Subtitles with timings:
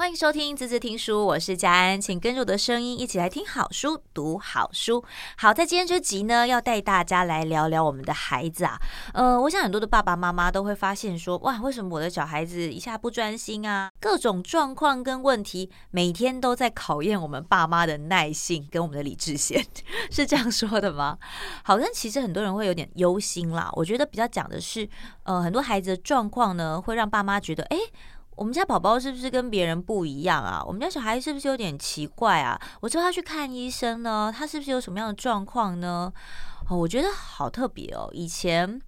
[0.00, 5.04] 欢迎收听《滋滋听书》，我是佳安，请跟着我的声音一起来听好书、读好书。
[5.36, 8.80] 好，在今天这集呢，要带大家来聊聊我们的孩子啊。
[9.12, 13.90] 呃，我想很多的爸爸妈妈都会发现说，哇，为什么我的小孩子一下不专心啊？
[14.00, 19.62] 各种状况跟问题，每天都在考验我们爸妈的耐性跟我们的理智线，
[20.10, 21.18] 是这样说的吗？
[21.62, 23.68] 好，像其实很多人会有点忧心啦。
[23.74, 24.88] 我觉得比较讲的是，
[25.24, 27.76] 呃，很多孩子的状况呢，会让爸妈觉得，哎。
[28.40, 30.64] 我们家宝宝是不是跟别人不一样啊？
[30.66, 32.58] 我们家小孩是不是有点奇怪啊？
[32.80, 36.10] 我说他去看医生呢，他是不是有什么样的状况呢？
[36.70, 38.08] 哦，我觉得好特别哦。
[38.14, 38.80] 以前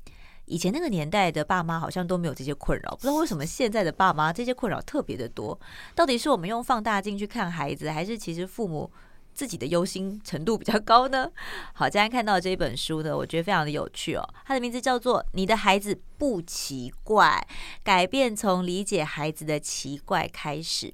[0.46, 5.60] 以前那个年代的爸妈好像都没有这些困扰，不知道为什么现在的爸妈这些困扰特别的多。
[5.94, 8.90] 到底是我们用放大镜去看孩子，还是其实父母
[9.34, 11.30] 自己的忧心程度比较高呢？
[11.74, 14.28] 好，今天看到这一本书呢，我觉得非常的有趣哦。
[14.46, 17.46] 它的名字叫做《你的孩子不奇怪》，
[17.82, 20.92] 改变从理解孩子的奇怪开始。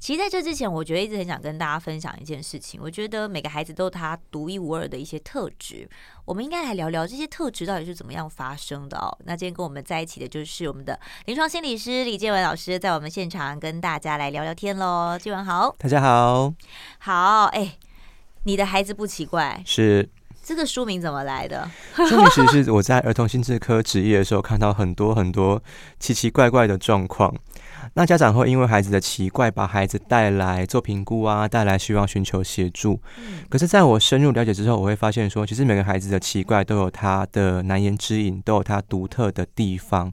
[0.00, 2.80] 其实在这之前，我觉得一直很想跟大家分享一件事情。
[2.82, 5.88] 我觉得每个孩子都有他独一无二的一些特质，
[6.24, 9.16] 我们应该来聊聊这些特质到底是怎么样发生的哦。
[9.24, 15.16] 那今天跟我们在一起的就是我们的临床心理师李建文老师，在我们现场跟大家来聊聊天喽。
[15.18, 16.52] 建文好，大家好，
[16.98, 17.76] 好，哎，
[18.44, 20.08] 你的孩子不奇怪，是
[20.42, 21.68] 这个书名怎么来的？
[21.94, 25.62] 书名其实是我在儿童心智科职业的时候看到很多很多
[26.00, 27.34] 奇奇怪怪的状况。
[27.94, 33.00] 那家长会因为孩子的奇怪，把孩子带来做评估啊，带来希望寻求协助。
[33.48, 40.12] 可是，在我深入了解之后，我会发现说，其实每个孩子的奇怪都有他的难言之隐，都有他独特的地方。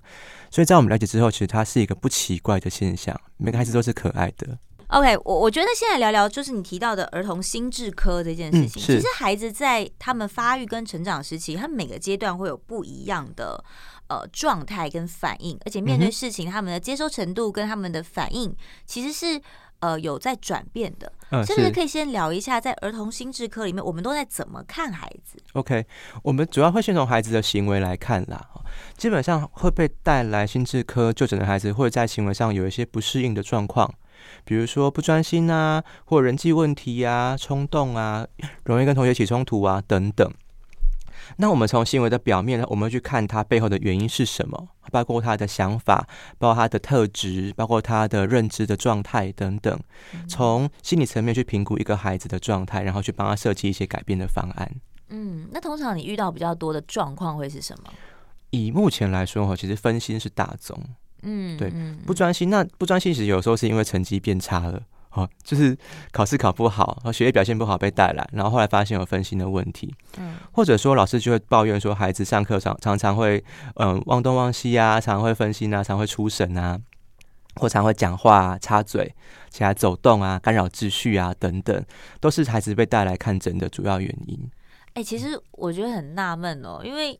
[0.50, 3.20] 所以在我们了解之后，其实它是一个不奇怪的现象。
[3.38, 4.58] 每个孩子都是可爱的。
[4.88, 8.82] OK，我我觉得现在聊聊就是你提到的儿童心智科这件事情。
[8.82, 13.64] 其实孩子在他们发育跟成长时期，他们每个阶段会有不一样的。
[14.08, 18.56] 呃，状态跟反应，而且面对事情，他们的接收程度跟他们的反应，
[18.86, 19.42] 其实是
[19.80, 21.12] 呃有在转变的。
[21.32, 25.84] 嗯，是不是可以先聊一下，在儿童心智科里面，我们都在怎么看孩子？OK，
[26.22, 28.48] 我们主要会先从孩子的行为来看啦。
[28.96, 33.92] 基本上会被带来心智科就诊的孩子，会在行为上有一些不适应的状况，
[34.46, 38.26] 比如说不专心啊，或人际问题啊，冲动啊，
[38.64, 40.32] 容易跟同学起冲突啊等等。
[41.38, 46.08] 那我们从行为的表面呢，我们去看他背后的原因是什么，包括他的想法，
[46.38, 49.80] 包括他的特质，包括他的认知的状态等等。
[50.28, 54.72] 从心理层面去评估一个孩子的状态，然后去帮他设计一些改变的方案。
[55.10, 57.92] 嗯，那通常你遇到比较多的状况会是什么？
[58.52, 60.78] 以目前来说哈，其实分心是大宗。
[61.26, 61.74] 嗯，对，
[62.06, 62.50] 不专心。
[62.50, 64.82] 那不专心其实有时候是因为成绩变差了。
[65.12, 65.78] 哦，就是
[66.12, 73.42] 考试考不好，然后学业表现不好被带来，然后后来发现有分心的问题，嗯，或者说老师就会抱怨说孩子上课常常常会
[73.76, 76.78] 嗯忘东忘西啊，常常会分心啊，常会出神啊，
[77.56, 79.16] 或常会讲话啊，插嘴
[79.50, 81.86] 起来走动啊，干扰秩序啊等等，
[82.20, 84.38] 都是孩子被带来看诊的主要原因。
[84.96, 87.18] 哎、欸，其实我觉得很纳闷哦，因为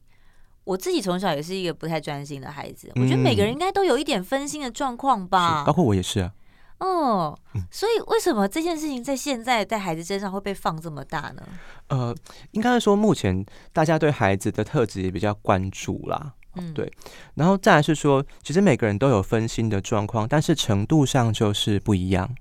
[0.66, 6.34] 我自己从小也是一个不太专心的孩子，我觉得每个人应该都有一点分心的状况吧，包括我也是啊。
[6.80, 7.40] 哦，
[7.72, 11.42] 所以为什么这件事情在现在在孩子身上会被放这么大呢？
[11.88, 12.14] 呃，
[12.52, 16.34] 应该是说目前大家对孩子的特质也比较关注啦。
[16.56, 16.92] 嗯，对。
[17.36, 22.36] 然后再来是说，其实每个人都有分心的状况，但是程度上就是不一样。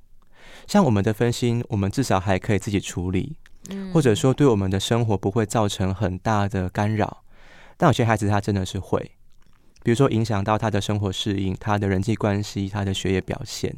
[0.66, 3.36] 像我们的分心，我们至少还可以自己处理，
[3.92, 7.23] 或者说对我们的生活不会造成很大的干扰。
[7.76, 9.12] 但有些孩子他真的是会，
[9.82, 13.74] 比如说影响到他的生活适应、他的人际关系、他的学业表现。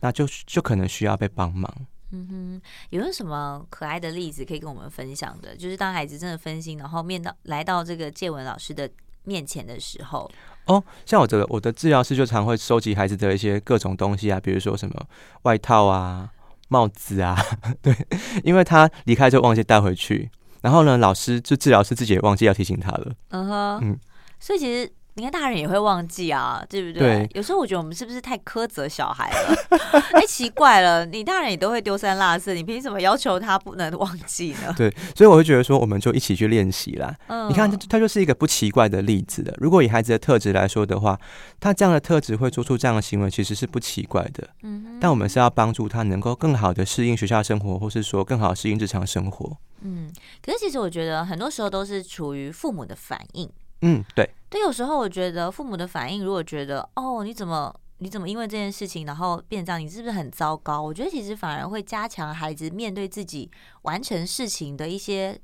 [0.00, 1.72] 那就就可能需要被帮忙。
[2.10, 5.56] 嗯哼，有没有什么可爱的例子可以跟我们分享的？
[5.56, 8.88] 就是当孩子真的分心，然后面到来到这个建文老师的
[9.24, 10.30] 面前的时候。
[10.66, 15.06] 哦，像我的我的治疗师就常会收集孩子的一些各种东西啊，比如说什么
[15.42, 16.30] 外套啊、
[16.68, 17.36] 帽子啊，
[17.80, 17.94] 对，
[18.44, 20.30] 因为他离开就忘记带回去，
[20.62, 23.12] 然后呢，老师就治疗师自己也忘记要提醒他了。
[23.30, 23.98] 嗯哼，嗯，
[24.40, 24.90] 所以其实。
[25.14, 27.02] 你看，大人也会忘记啊，对不对？
[27.02, 27.30] 对。
[27.34, 29.54] 有时候我觉得我们是不是太苛责小孩了？
[30.14, 34.72] 哎、欸，奇怪了，你大人也都会丢三落四，你凭什么要求他不能忘记呢？
[34.74, 37.14] 对，所以我会觉得说，我们就一起去练习啦。
[37.26, 37.46] 嗯。
[37.50, 39.54] 你看，他就是一个不奇怪的例子的。
[39.58, 41.20] 如果以孩子的特质来说的话，
[41.60, 44.48] 他这样的特质会做出这样的行为，其实是不奇怪的。
[44.62, 44.96] 嗯。
[44.98, 49.58] 但我们是要帮助他能够更好的适应学校生活，或是说更好适应日常生活。
[49.82, 50.12] 嗯。
[50.42, 53.50] 可是其实我觉得很多时候都是处于父母的反应。
[53.82, 54.28] 嗯，对。
[54.48, 60.82] 对，有时候我觉得父母的反应，如果觉得哦，你怎么你怎么因为这件事情，然后变这样，你是不是很糟糕？
[60.82, 63.50] 我觉得其实反而会加强孩子面对自己
[63.82, 65.40] 完成事情的一些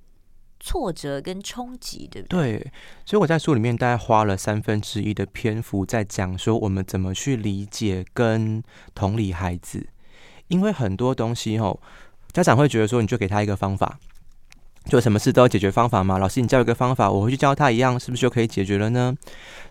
[0.60, 2.58] 挫折跟冲击，对不对？
[2.58, 2.72] 对，
[3.06, 8.62] 所以我在书里面大概花了三分之一的篇幅在讲说，我们怎么去理解跟
[8.94, 9.88] 同理孩子。
[10.48, 11.80] 因为很多东西吼，
[12.32, 13.98] 家长会觉得说，你就给他一个方法，
[14.88, 16.18] 就什么事都有解决方法嘛。
[16.18, 19.14] 老师，你教一个方法，我回去教他一样，是不是就可以解决了呢？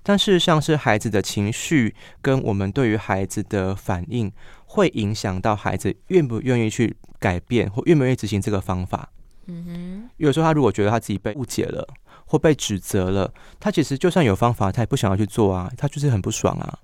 [0.04, 4.31] 但事实上是孩子的情绪跟我们对于孩子的反应，
[4.66, 9.10] 会影响到孩子愿不愿意去改变，或愿不愿意执行这个方法。
[9.48, 11.88] 嗯哼，有时候他如果觉得他自己被误解了，
[12.25, 16.80] 或被指责了，他其实就算有方法，他也不想要去做啊，他就是很不爽啊。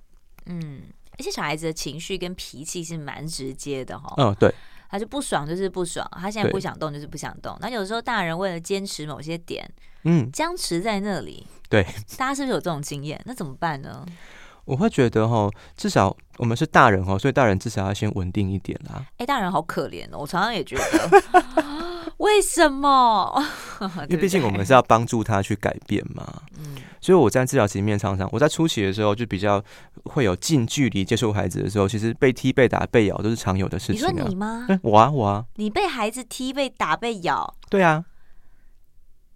[0.46, 0.82] 嗯。
[1.16, 4.12] 而且小孩子的情绪跟脾气是蛮直接的哈。
[4.16, 4.52] 嗯，对，
[4.90, 7.56] 他就不爽就是不爽，他现在不想动就是不想动。
[7.60, 9.68] 那有时候大人为了坚持某些点，
[10.04, 11.46] 嗯，僵持在那里。
[11.68, 11.82] 对，
[12.16, 13.20] 大家是不是有这种经验？
[13.24, 14.04] 那怎么办呢？
[14.64, 19.04] 我会觉得哈，至少我们是大人哈，所以大人至少要先稳定一点啦。
[19.18, 21.22] 哎，大人好可怜哦，我常常也觉得，
[22.18, 23.44] 为什么？
[24.08, 26.42] 因为毕竟我们是要帮助他去改变嘛。
[26.58, 26.76] 嗯。
[27.00, 29.62] 所以我在治疗期面常常，我在初期的时候就比较
[30.04, 34.10] 会有近距离接触孩子的时候，其实被踢、被打、被咬都是常有的事情啊。
[34.10, 34.66] 你说你吗？
[34.68, 35.44] 嗯，我啊，我啊。
[35.56, 37.54] 你被孩子踢、被打、被咬？
[37.68, 38.04] 对啊。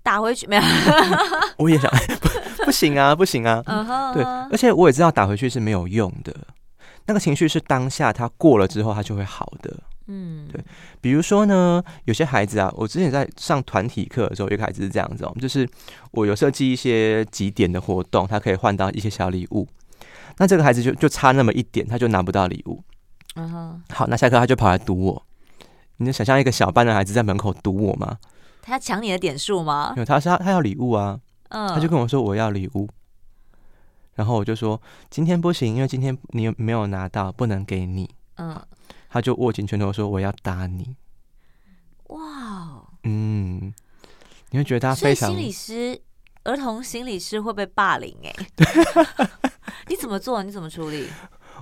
[0.03, 0.63] 打回去没有？
[1.59, 1.91] 我也想，
[2.21, 3.63] 不， 不行啊，不行啊。
[3.67, 4.15] Uh -huh.
[4.15, 6.35] 对，而且我也知道打回去是没有用的，
[7.05, 9.77] 那个情绪是当下他过了之后，他就会好的。
[10.11, 10.59] 嗯，对，
[11.03, 15.69] 比如说呢，有些孩子啊，我之前在上团体课的时候，有个孩子是这样子哦，就是
[16.13, 19.69] 我有设计一些几点的活动，他可以换到一些小礼物。
[20.39, 22.83] 那这个孩子就就差那么一点，他就拿不到礼物。
[23.35, 25.23] 嗯哼，好，那下课他就跑来堵我。
[25.99, 28.19] 你能想象一个小班的孩子在门口堵我吗？
[28.63, 29.93] 他要抢你的点数吗？
[29.97, 31.21] 有，他是他他要礼物啊。
[31.51, 32.89] 嗯，他就跟我说我要礼物，
[34.15, 34.81] 然后我就说
[35.11, 38.09] 今天不行，因为今天你没有拿到，不能给你。
[38.37, 38.59] 嗯。
[39.09, 40.97] 他就握紧拳头说：“我要打你。”
[42.09, 43.73] 哇，嗯，
[44.51, 45.31] 你会觉得他非常……
[45.31, 46.01] 心理师、
[46.45, 49.31] 儿童心理师会被霸凌哎、欸？
[49.89, 50.43] 你怎么做？
[50.43, 51.09] 你怎么处理？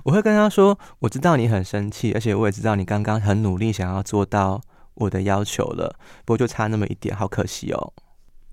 [0.03, 4.61] 我会跟他说：“我知道你很生气，而且我也知道你刚刚很努力想要做到
[4.93, 7.93] 我的要求了，不过就差那么一点，好可惜哦。”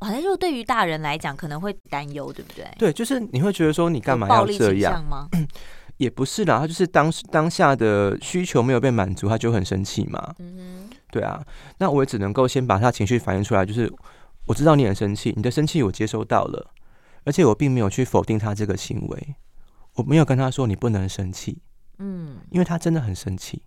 [0.01, 2.69] 好像就对于大人来讲，可能会担忧，对不对？
[2.79, 5.29] 对，就是你会觉得说，你干嘛要这样吗？
[5.97, 10.35] 也不是啦，他就是当当下的需求没有被满足，他就很生气嘛。
[10.39, 11.45] 嗯，对啊，
[11.79, 13.93] 那我也只能够先把他情绪反映出来，就是
[14.47, 16.71] 我知道你很生气，你的生气我接收到了，
[17.25, 19.37] 而且我并没有去否定他这个行为，
[19.95, 21.59] 我没有跟他说你不能生气，
[21.99, 23.63] 嗯，因为他真的很生气。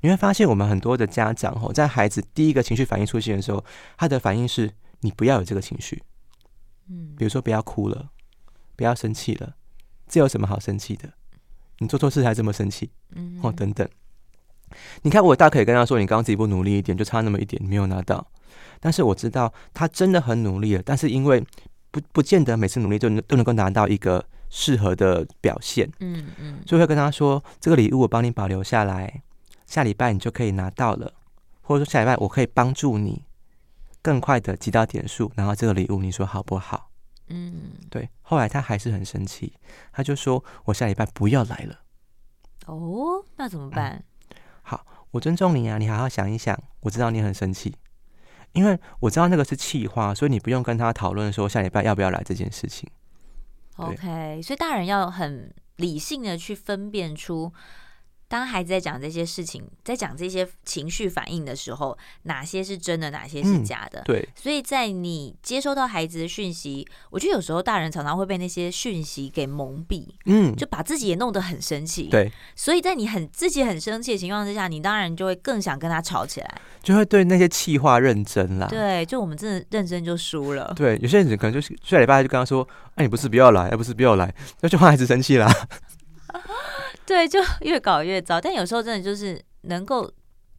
[0.00, 3.64] 你会发现，我们很多的家长吼，在孩子第一个情绪反应出现的时候，
[3.96, 4.70] 他的反应是
[5.00, 6.02] 你不要有这个情绪，
[6.90, 8.10] 嗯，比如说不要哭了，
[8.74, 9.54] 不要生气了。
[10.12, 11.08] 这有什么好生气的？
[11.78, 12.90] 你做错事还这么生气？
[13.14, 13.88] 嗯，哦，等等。
[15.00, 18.26] 你看，我大可以跟他说：“你刚刚自己不努力一点，就差那么一点，你没有拿到。”
[18.78, 21.42] 但是我知道他真的很努力了，但是因为
[21.90, 25.90] 不不见得每次努力都能都能够拿到一个适合的表现。
[26.00, 29.22] 嗯嗯，所以会跟他说：“这个礼物我帮你保留下来，
[29.66, 31.14] 下礼拜你就可以拿到了，
[31.62, 33.24] 或者说下礼拜我可以帮助你
[34.02, 36.90] 更快的积到点数，然后这个礼物你说好不好？”
[37.32, 38.08] 嗯，对。
[38.20, 39.54] 后来他还是很生气，
[39.92, 41.80] 他就说：“我下礼拜不要来了。”
[42.66, 44.04] 哦，那怎么办？
[44.30, 46.56] 嗯，好，我尊重你啊，你好好想一想。
[46.80, 47.74] 我知道你很生气，
[48.52, 52.88] 因为我知道那个是气话，所以你不用跟他讨论说下礼拜要不要来这件事情。
[53.76, 57.52] OK，所以大人要很理性的去分辨出。
[58.32, 64.00] 当孩子在讲这些事情，在讲这些情绪反应的时候，哪些是真的，哪些是假的？
[64.00, 72.04] 嗯、对，所以在你接收到孩子的讯息，我觉得有时候大人常常会被那些讯息给蒙蔽，嗯，就把自己也弄得很生气。
[72.04, 78.66] 对，所以在你很自己很生气的情况之下，你当然就会更想跟他吵起来，就会对那些气话认真啦。
[78.66, 80.72] 对，就我们真的认真就输了。
[80.74, 82.66] 对，有些人可能就是下礼拜就跟他说
[82.96, 85.52] ：“哎，你不是不要来，哎不是不要来。”那就怕孩子生气啦。
[87.06, 88.40] 对，就 越搞越糟。
[88.40, 90.10] 但有时候真的就是能够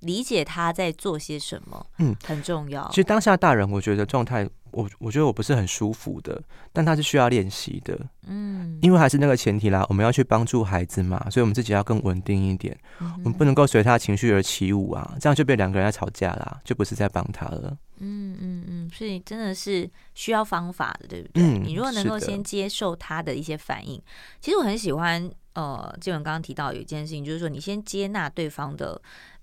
[0.02, 2.88] 理解他在做些什么，嗯，很重要。
[2.90, 6.42] 其实当下大人，我觉得状态，我我觉得我不是很舒服的，
[6.74, 7.98] 但他是需要练习的，
[8.28, 17.78] 嗯，因为还是那个前提啦，我们要去帮助孩子嘛，所以我们自己要更稳定一点，嗯，我们不能够随他情绪而起舞啊，这样就被两个人在吵架啦，就不是在帮他了。
[18.00, 21.44] 嗯嗯嗯，所以真的是需要方法的，对不对？
[21.44, 24.02] 嗯，你如果能够先接受他的一些反应，
[24.42, 25.32] 其实我很喜欢。
[25.54, 29.00] 呃，静文刚刚提到有一件事情，就是说你先接纳对方的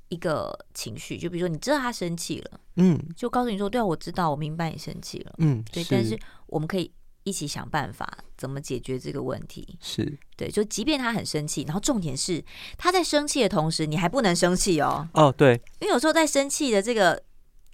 [0.09, 6.90] 一个情绪，就比如说你知道他生气了，嗯，就告诉你说，对啊，我知道，我明白你生气了，嗯，对，但是我们可以
[7.23, 10.19] 一起想办法怎么解决这个问题，是。
[10.37, 12.43] 对，就即便他很生气，然后重点是
[12.79, 17.23] 他在生气的同时，你还不能生气哦，哦，对，因为有时候在生气的这个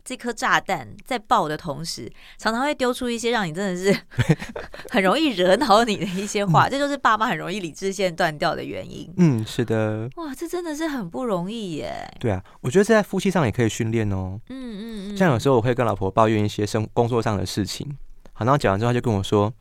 [0.07, 4.01] 这颗炸弹在爆的同时，常常会丢出一些让你真的是
[4.89, 9.13] 很容易惹恼你的一些话，这就是爸妈很容易理智线断掉的原因。
[9.17, 10.09] 嗯，是的。
[10.15, 12.09] 哇，这真的是很不容易耶。
[12.21, 14.41] 对啊，我觉得这在夫妻上也可以训练哦。
[14.49, 15.17] 嗯嗯嗯。
[15.17, 17.99] 像有时候我会跟老婆抱怨一些生工作上的事情，
[18.33, 19.53] 好，然后讲完之后，他就跟我说：“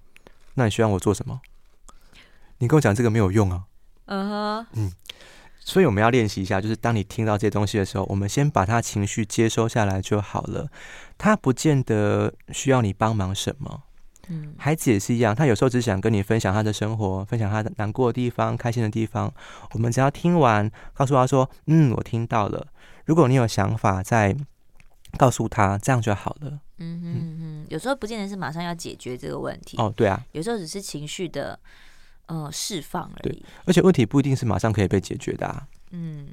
[0.54, 1.42] 那你需要我做什么？
[2.60, 3.64] 你跟我讲这个没有用啊。”
[4.06, 4.68] 嗯哼。
[4.76, 4.92] 嗯。
[5.68, 10.70] 所以我们要练习一下，就是当你听到这些东西的时候，我们先把他情绪接收下来就好了。
[11.18, 13.82] 他不见得需要你帮忙什么。
[14.30, 19.34] 嗯，孩子也是一样，他有时候只想跟你分享他的生活，分享他的难过的地方、开心的地方。
[19.72, 22.68] 我们只要听完，告诉他说：“嗯，我听到了。”
[23.06, 24.38] 如果你有想法，再
[25.18, 26.60] 告诉他，这样就好了。
[26.78, 29.78] 嗯哼嗯哼，有时候不见得是马上要解决这个问题。
[29.78, 31.60] 哦，对啊，有时候只是情绪的。
[32.28, 33.44] 呃，释放而已。
[33.66, 35.68] 而且问题不一定是马上可以被解决的啊。
[35.92, 36.28] 嗯，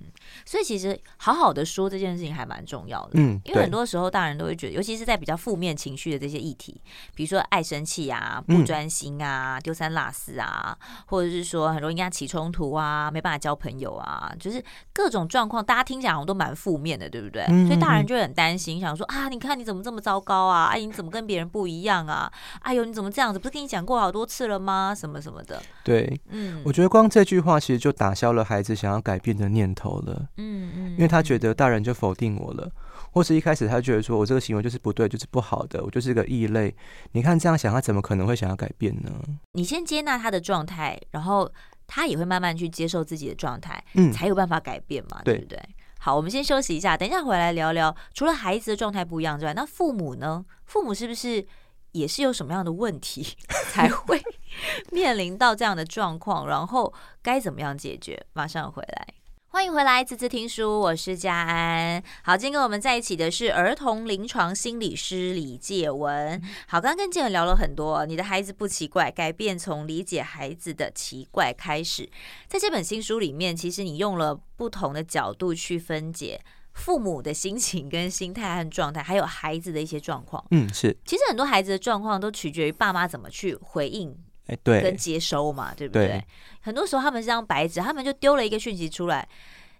[0.44, 3.10] 所以其实好好的说这件事情还蛮重要的。
[3.14, 6.80] 嗯，因为很多时候大人都会觉得，尤其是在比较负面情绪的这些议题，
[7.14, 17.44] 比如说爱生气啊、不专心啊、丢三落四啊，或者是说很容易跟他起冲突啊、没办法交朋友啊，就是各种状况，大家听起来好像都蛮负面的，对不对？
[17.48, 20.66] 嗯，所以大人就会很担心，想说啊，你看你怎么这么糟糕啊？
[20.66, 22.32] 哎，你怎么跟别人不一样啊？
[22.60, 23.38] 哎呦，你怎么这样子？
[23.38, 24.94] 不是跟你讲过好多次了吗？
[24.94, 25.62] 什么什么的。
[25.84, 32.70] 对，嗯，我觉得光这句话其实就打消了孩子想要改变的念头了，嗯嗯，因为他觉得大人就否定我了，
[33.12, 36.74] 或是一开始他觉得说我这个行为就是不对，就是不好的，我就是个异类。
[37.12, 39.10] 你看这样想，他怎么可能会想要改变呢？
[39.52, 41.50] 你先接纳他的状态，然后
[41.86, 45.58] 他也会慢慢去接受自己的状态，嗯，才有办法改变嘛，对不对？
[45.98, 47.94] 好，我们先休息一下，等一下回来聊聊。
[48.12, 50.44] 除了孩子的状态不一样之外，那父母呢？
[50.64, 51.46] 父母是不是
[51.92, 53.36] 也是有什么样的问题
[53.70, 54.20] 才会
[54.90, 56.48] 面临到这样的状况？
[56.48, 58.20] 然后该怎么样解决？
[58.32, 59.06] 马上回来。
[59.54, 62.02] 欢迎回来，滋滋听书，我是佳安。
[62.22, 66.40] 好，今天跟我们在一起的是儿童临床心理师李介文。
[66.66, 72.08] 好，刚刚跟介文聊了很多，你的孩子不奇怪，改变从理解孩子的奇怪开始。
[72.48, 76.40] 在这本新书里面，其实你用了不同的角度去分解
[76.72, 80.42] 父母的心情跟心态和状态，还有孩子的一些状况。
[80.52, 80.96] 嗯，是。
[81.04, 84.16] 其实很多孩子的状况都取决于爸妈怎么去回应。
[84.52, 86.06] 哎，对，跟接收嘛，对不对？
[86.08, 86.24] 对，
[86.60, 89.26] 很多时候他们是张白纸，他们就丢了一个讯息出来，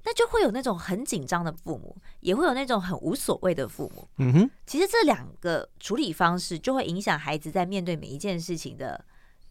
[0.05, 4.09] 那就会有那种很紧张的父母，也会有那种很无所谓的父母。
[4.17, 9.05] 嗯哼，其实这两个处理方式就会影响孩子在面对每一件事情的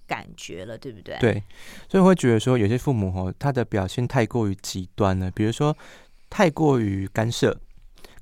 [0.08, 1.18] 感觉了，对不对？
[1.20, 1.44] 对，
[1.88, 5.78] 所以会觉得说，有些父母哦，他的表现太过于极端了，比如说
[6.30, 7.56] 太过于干涉，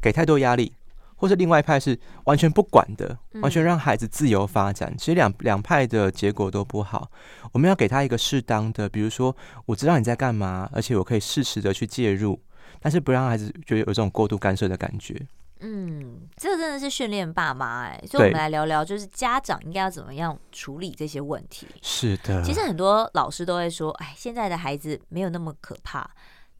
[0.01, 0.73] 给太多压力。
[1.19, 4.95] 或是另外一派是完全不管的，完全让孩子自由发展。
[4.97, 7.11] 其实两两派的结果都不好。
[7.51, 9.35] 我们要给他一个适当的，比如说
[9.65, 12.39] 我知道你在干嘛，而且我可以适时的去介入，
[12.79, 15.27] 但是不让孩子觉得有这种过度干涉的感觉。
[15.59, 21.67] 嗯，这个真的是训练爸妈哎，所以我们来聊聊，就是家长应该要怎么样处理这些问题。
[21.81, 26.09] 是的，其实很多老师都会说，哎，现在的孩子没有那么可怕。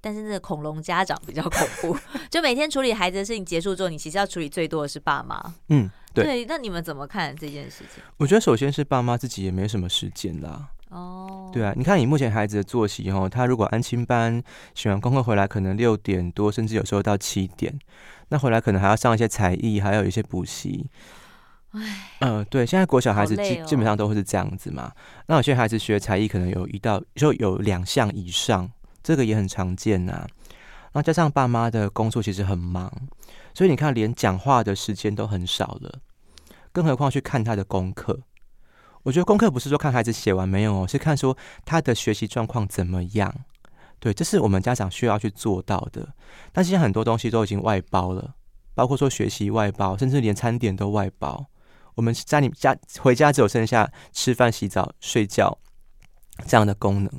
[0.01, 1.97] 但是那个恐龙家长比较恐怖，
[2.31, 5.41] 就每天处理孩子的事情结束之后，你其实要处理最多的是爸妈。
[5.69, 6.23] 嗯，对。
[6.23, 8.03] 对，那你们怎么看这件事情？
[8.17, 10.69] 我觉得首先是爸妈自己也没什么时间啦。
[10.89, 14.41] 哦，对啊，你看你目前孩子的作息哦，他如果安亲班
[14.73, 17.77] 写完功课回来，可能六点多，甚至有时候到七点，
[18.29, 20.89] 那回来可能还要上一些才艺，还有一些补习。
[21.73, 24.91] 唉，嗯、呃，对，现在国小孩子基基本上都会是这样子嘛。
[25.27, 28.71] 那有些孩子学才艺，可能有一到就有两项以上。
[29.03, 30.27] 这个也很常见呐、啊，
[30.93, 32.91] 那加上爸妈的工作其实很忙，
[33.53, 35.99] 所以你看连讲话的时间都很少了，
[36.71, 38.19] 更何况去看他的功课。
[39.03, 43.33] 我觉得功课不是说看孩子写完没有哦，是看说他的学习状况怎么样。
[43.99, 46.07] 对，这是我们家长需要去做到的。
[46.51, 48.33] 但现在很多东西都已经外包了，
[48.73, 51.45] 包括说学习外包，甚至连餐点都外包。
[51.95, 55.57] 我们在你家回家只有剩下吃饭、洗澡、睡觉
[56.48, 57.12] 这样的功能。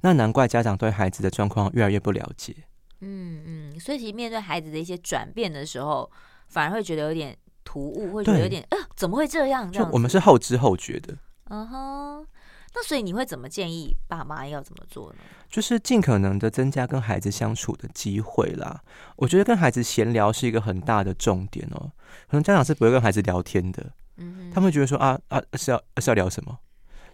[0.00, 2.54] 那难怪家长对孩子的状况越来越不了解。
[3.00, 6.10] 嗯嗯，所以其实面对孩子的一些转变的时候，
[6.48, 9.70] 反而会觉得有点突兀，会觉得有点呃，怎么会这样？
[9.70, 11.14] 就我们是后知后觉的。
[11.50, 12.26] 嗯哼，
[12.74, 15.18] 那所以你会怎么建议爸妈要怎么做呢？
[15.50, 18.82] 就是尽可能的增加跟孩子相处的机会啦。
[19.16, 21.92] 我觉得跟孩子闲聊是一个很大的重点哦。
[22.28, 26.58] 可能家长是不会跟孩子聊天的，嗯，他们会觉得说啊啊是要是要聊什么？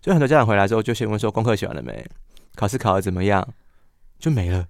[0.03, 2.07] 所以很多家长回来之后就先问说功课写完了没？
[2.55, 3.47] 考试考的怎么样？
[4.19, 4.67] 就没了，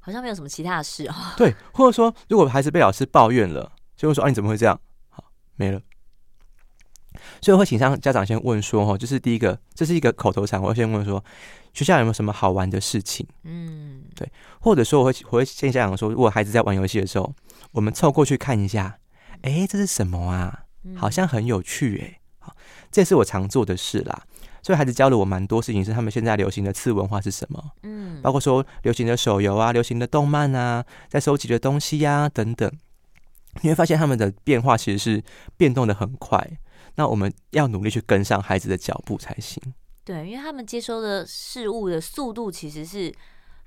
[0.00, 1.14] 好像没有什么其他的事哦。
[1.36, 4.78] 对，或者说，如果孩子被老师抱怨了，就会说：“啊，你怎么会这样？”
[5.08, 5.24] 好，
[5.56, 5.80] 没了。
[7.40, 11.24] 所以我会请上家长先问说：“哦，就是第一个，这是一个口头禅，我会先问说，
[11.72, 14.30] 学校有没有什么好玩的事情？”嗯，对。
[14.60, 17.32] 或者说，我会我会建议家长说，如果孩子在玩游戏的时候，
[17.72, 18.98] 我们凑过去看一下，
[19.42, 20.64] 哎，这是什么啊？
[20.96, 22.04] 好像很有趣哎。
[22.14, 22.19] 好，
[22.90, 24.22] 这是我常做的事啦。
[24.62, 27.62] 所以孩子教了我蛮多事情，是他们现在流行的次文化是什么？
[27.82, 32.70] 嗯，包括说流行的手游啊，流行的动漫啊，在收集的东西呀、啊、等等。
[33.62, 35.24] 你会发现他们的变化其实是
[35.56, 36.46] 变动的很快。
[36.96, 39.62] 那我们要努力去跟上孩子的脚步才行。
[40.04, 43.12] 对，因为他们接收的事物的速度其实是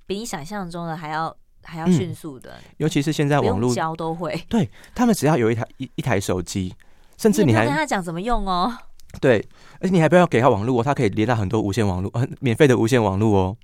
[0.06, 2.52] 比你想象中的还要还要迅速的。
[2.52, 6.74] 嗯、尤其是现在网络教都会，对他们只要有一台一一台手机，
[7.18, 8.72] 甚至你还你跟他讲怎么用哦。
[9.22, 9.46] 对，
[9.80, 13.58] 而且你还不要给他网络哦，他可以连到很多无线网络，呃， 免费的无线网络哦，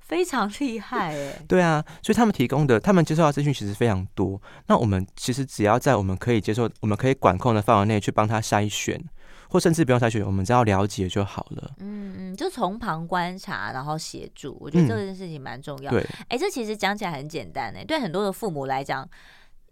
[0.00, 1.42] 非常厉害哎。
[1.48, 4.40] 对啊，所以他们提供的，他们接受到资讯其实非常多。
[4.66, 9.02] 那我们其实只要在我们可以接受、我们可以管控的范围内去帮他筛选，
[9.48, 11.72] 或甚至不用筛选，我们只要了解就好了。
[11.78, 15.90] 嗯嗯，就从旁观察，然后协助，我觉得这件事情蛮重要。
[15.90, 19.08] 对，哎，这其实讲起来很简单哎，对很多的父母来讲，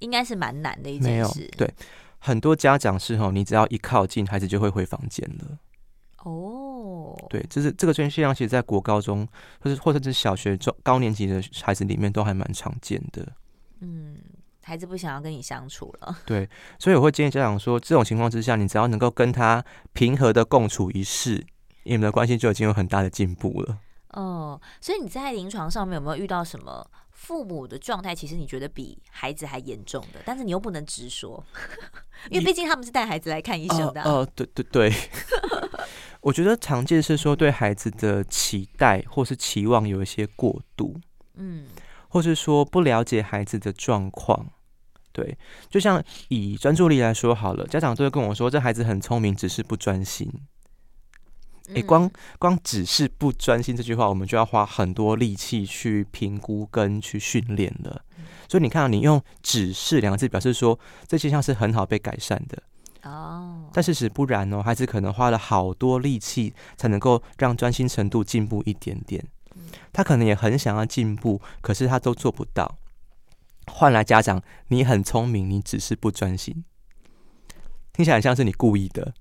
[0.01, 1.49] 应该是蛮难的一件事。
[1.57, 1.71] 对。
[2.19, 5.59] 很多家长是吼，你只要一靠近，孩子就会回房间了。
[6.25, 9.27] 哦，对，就是这个现象，其实，在国高中
[9.61, 13.25] 或者或者是小学中高年级的孩子里面，都还蛮常见的。
[13.81, 14.17] 嗯，
[14.65, 16.19] 孩子不想要跟你相处了。
[16.25, 16.49] 对，
[16.81, 21.47] 所以我会建议家长说，这种情况之下，你只要能够跟他平和的共处一室，
[21.85, 23.79] 你们的关系就已经有很大的进步了。
[24.11, 26.91] 哦，所以你在临床上面有没有遇到什么？
[27.17, 31.43] 父母的状态其实你觉得比孩子还严重的，但是你又不能直说，
[32.31, 34.09] 因为毕竟他们是带孩子来看医生的、啊。
[34.09, 34.93] 哦、呃呃，对对对，
[36.21, 41.01] 我觉得常见是说对孩子的期待或是期望有一些过度，
[41.35, 41.67] 嗯，
[42.09, 44.47] 或是说不了解孩子的状况。
[45.13, 45.37] 对，
[45.71, 50.31] 就像以专注力来说好了，家长都会跟我说，这孩子很聪明，只是不专心。
[51.75, 58.03] 诶，光光只是不专心这句话，我们就要花很多力气去评估跟去训练了。
[58.49, 62.63] 所以你看到，你用“只是”两个字表示说这现象是很好被改善的
[63.03, 69.25] 哦，但事实不然哦，孩子可能花了好多力气才能够让专心程度进步一点点。
[69.93, 72.79] 他可能也很想要进步，可是他都做不到。
[73.67, 76.65] 换来家长，你很聪明，你只是不专心，
[77.93, 79.15] 听起来很像是你故意的。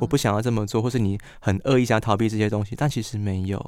[0.00, 3.58] 我不想要这么做，或是你很恶意想要逃避这些东西，但其实没有。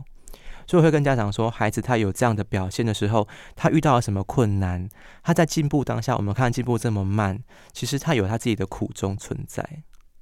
[0.66, 3.26] 所以我会跟家长说，孩子他有这样的表现的时候，
[3.56, 4.88] 他遇到了什么困难？
[5.22, 9.68] 他在进步当下，我们看进步这么慢，其实他有他自己的苦衷存在。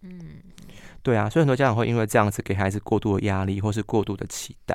[0.01, 0.41] 嗯，
[1.03, 4.75] 对啊，所以很多家长会因为这样子给孩子过度的压力，或是过度的期待。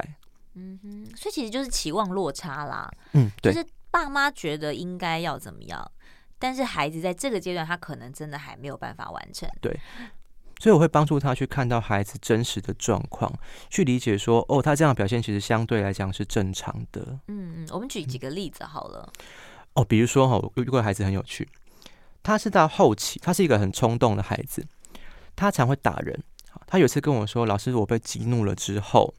[0.54, 2.92] 嗯哼，所以其实就是期望落差啦。
[3.14, 5.92] 嗯，对，就是爸妈觉得应该要怎么样，
[6.38, 9.50] 但是孩子在这个阶段，他可能真的还没有办法完成。
[9.60, 9.76] 对。
[10.64, 13.30] 所以我会帮助他去看到孩子真实的状况，
[13.70, 17.20] 去理解说，哦，他这样的表现其实相对来讲是正常的。
[17.28, 19.12] 嗯嗯，我们举几个例子好了。
[19.74, 21.50] 哦，比如说哈，有一个孩子很有趣，
[22.24, 24.66] 他是到后期，他是一个很冲动的孩子，
[25.36, 26.24] 他常会打人。
[26.66, 29.14] 他有一次跟我说：“老师，我被激怒了之后，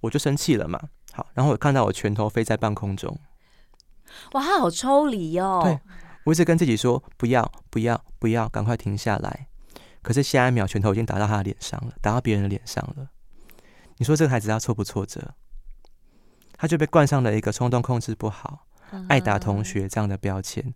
[0.00, 3.16] 我就生气了嘛。”好，然后我看到我拳头飞在半空中。
[4.32, 5.60] 哇，他好抽离哦。
[5.62, 5.78] 对，
[6.24, 9.46] 我一直跟自己说：“不要，不要，不要，赶快停下来。”
[10.04, 13.08] 可是下一秒，拳头已经打到他的脸上了，打到别人的脸上了。
[13.96, 15.34] 你说这个孩子他挫不挫折？
[16.56, 18.66] 他就被冠上了一个冲动控制不好、
[19.08, 20.72] 爱打同学这样的标签。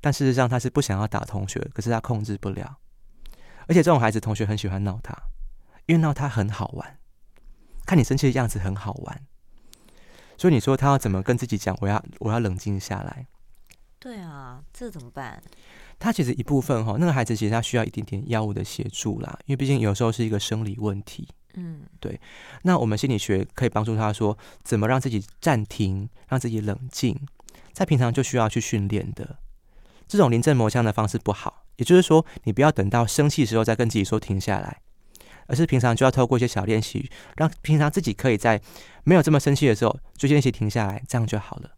[0.00, 2.78] 但事实上，他是不想要打同学，可是他控制不了。
[3.66, 5.16] 而且这种孩子，同学很喜欢闹他，
[5.86, 6.98] 因为闹他很好玩，
[7.86, 9.26] 看你生气的样子很好玩。
[10.36, 11.76] 所以你说他要怎么跟自己讲？
[11.80, 13.26] 我要我要冷静下来。
[13.98, 15.42] 对啊，这怎么办？
[15.98, 21.28] 他其实一部分哈，那个孩子其实他需要一点点药物的协助啦，因为毕竟有时候是一个生理问题。
[21.54, 22.20] 嗯，对。
[22.62, 27.18] 那我们心理学可以帮助他说，怎么让自己暂停，让自己冷静，
[27.72, 29.38] 在平常就需要去训练的。
[30.06, 34.80] 这种临阵磨枪的方式不好，也就是说，你不要等到生气的时候再跟自己说停下来，
[35.46, 38.60] 而是平常就要透过一些小练习，让平常自己可以在
[39.02, 41.70] 没有这么生气的时候就练习停下来，这样就好了。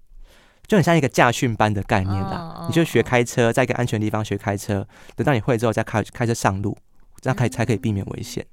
[0.70, 6.78] 就很像一个驾训班的概念啦，oh, oh, 你就学开车，在一个安全的地方学开车，等到你会之后再开开车上路，
[7.20, 8.46] 这样可以才可以避免危险。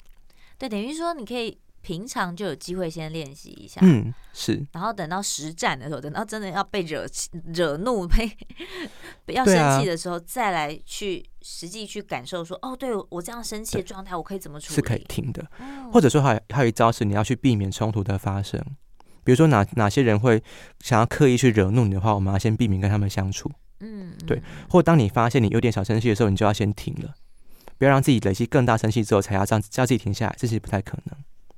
[0.58, 4.66] 对，等于说你可以平常就有机会先练习一下，嗯，是。
[4.72, 7.06] 然后等到实战的时候，等到真的要被惹
[7.54, 8.36] 惹怒、被
[9.36, 14.76] 要生气的时候，啊、再来去实际去感受说，哦，对我这样生气的状态，我可以怎么处理？
[14.78, 15.46] 是可以停的，
[15.94, 18.60] 或者说还还有一招是你要去避免冲突的发生。
[19.28, 20.42] 比如说哪哪些人会
[20.80, 23.52] 想要刻意去惹怒你的话，我们要先避免跟他们相处。
[23.82, 24.42] 嗯，对。
[24.70, 27.14] 或当你发现你有点小生气的时候，你就要先停了，
[27.78, 31.18] 不要让自己累积更大生气之后才要这样叫自己停下来，这是不太可能。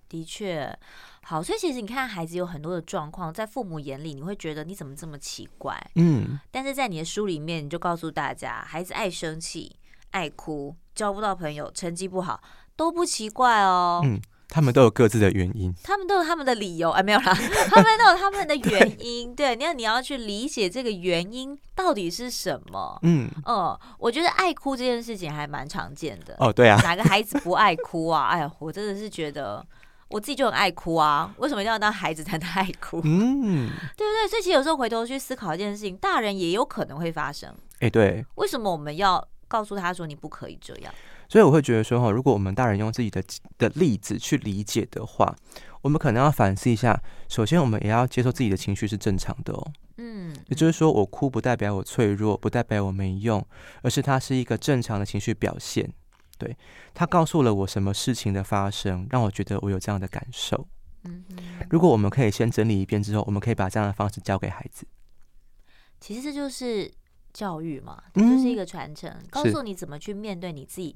[0.10, 0.76] 的确，
[1.22, 5.80] 好，所以其实你看，孩子有很多的状况，在父母眼里，你会觉得你怎么这么奇怪？
[5.94, 9.76] 嗯，但是在你的书里面，你就告诉大家，孩子爱生气、
[10.10, 12.42] 爱哭、交不到朋友、成绩不好，
[12.76, 14.02] 都不奇怪哦。
[14.04, 14.20] 嗯。
[14.50, 17.34] 他们都有各自的原因，他们都有他们的理由，哎，没有啦，
[17.70, 19.34] 他们都有他们的原因。
[19.38, 22.98] 对，你要你要去理解这个原因到底是什么。
[23.04, 26.36] 嗯，哦、嗯，我觉得爱哭这件事情还蛮常见的。
[26.40, 28.28] 哦，对啊，哪个孩子不爱哭啊？
[28.34, 29.64] 哎呀，我真的是觉得
[30.08, 33.00] 我自己就很爱哭啊，为什么一定要当孩子才能爱哭？
[33.04, 34.28] 嗯，对不对？
[34.28, 37.54] 所以其实有时候回头去思考一件事情，大人也有可能会发生。
[37.82, 40.92] 哎，对，为什么我们要告诉他说你不可以这样？
[41.30, 43.24] 所以我会觉得说哈，如果我们大人用自己的
[43.58, 45.34] 的例子去理解的话，
[45.82, 47.00] 我们可能要反思一下。
[47.30, 49.72] 首先，我们也要接受自己的情绪是正常的哦。
[49.98, 53.46] 嗯，也就是说，我哭不代表我脆弱，不代表我没用，
[53.84, 55.94] 而是它是一个正常的情绪表现。
[56.40, 56.58] 对，
[56.96, 60.68] 它告诉了我什么事情的发生，让我觉得我有这样的感受。
[61.04, 61.24] 嗯，
[61.70, 64.88] 如果我们可以先整理一遍之后，我们可以把这样的方式教给孩子。
[66.00, 66.92] 其实这就是
[67.32, 70.96] 教育嘛，这就是一个传承，嗯，告诉你怎么去面对你自己。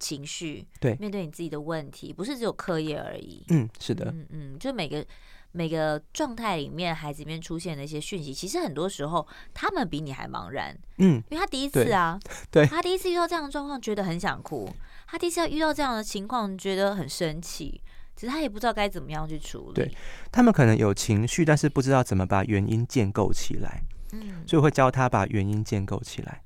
[0.00, 3.44] 情绪，对，面对你自己的问题，不是只有课业而已。
[3.50, 5.06] 嗯，是的，嗯嗯，就每个
[5.52, 10.76] 每个状态里面，孩子里面出现的一些讯息，其实很多时候他们比你还茫然。
[10.98, 12.18] 嗯，因为他第一次啊，
[12.50, 14.66] 对，他第一次遇到这样的状况，觉得很想哭；
[15.06, 17.80] 他第一次要遇到这样的情况，觉得很生气，
[18.16, 19.74] 其实他也不知道该怎么样去处理。
[19.74, 19.94] 对，
[20.32, 23.82] 他们可能有情绪，但是不知道怎么把原因建构起来。
[24.12, 26.42] 嗯，所以我会教他把原因建构起来。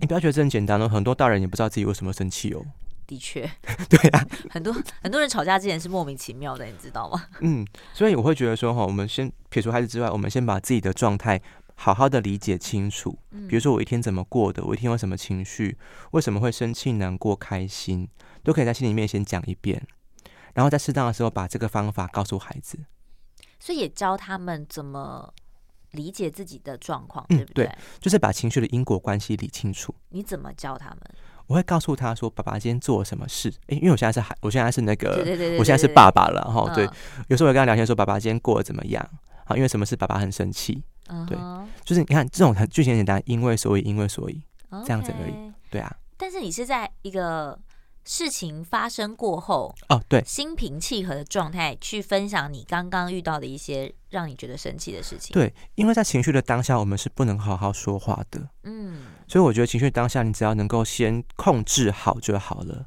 [0.00, 2.64] 你不要觉得这很简单哦，很多大人也不知道自己为什么生气哦。
[3.06, 3.42] 的确，
[3.88, 7.26] 对啊，很多很多人吵架之前是莫名其妙的，你知道吗？
[7.40, 11.40] 嗯，所以我会觉得说哈，我们先撇除孩子之外，我们先把自己的状态
[11.74, 13.18] 好好的理解清楚。
[13.48, 15.76] 比如说我一天怎么过的，我一天有什么情绪，
[16.12, 18.08] 为什么会生气、难过、开心，
[18.42, 19.86] 都可以在心里面先讲一遍，
[20.54, 22.78] 然后在适当的时候把这个方法告诉孩子。
[23.60, 25.32] 所以也教他们怎么
[25.94, 27.64] 理解自己的状况，对不对？
[27.64, 29.94] 嗯，对，就是把情绪的因果关系理清楚。
[30.10, 31.00] 你怎么教他们？
[31.46, 35.18] 我会告诉他说：“爸爸今天做了什么事？”诶，因为我现在是孩，我现在是那个，
[35.58, 36.72] 我现在是爸爸了哈。
[36.74, 36.88] 对，
[37.28, 39.10] 有时候我跟他聊天说：“爸爸今天过得怎么样？”
[39.44, 39.94] 啊，因为什么事？
[39.94, 40.82] 爸爸很生气。
[41.28, 41.36] 对，
[41.84, 44.40] 就是你看这种很剧情简单，因为所以，因为所以
[44.84, 45.52] 这样子而已。
[45.70, 45.94] 对啊。
[46.16, 47.58] 但是你是在一个。
[48.04, 55.32] 事情发生过后，哦，对，心平气和的状态去分享你刚刚遇到的一些让你觉得生气的事情。
[55.32, 58.46] 对，因为在情绪的当下，我们是不能好好说话的。
[58.64, 62.86] 嗯，所以我觉得情绪当下，你只要能够先控制好就好了。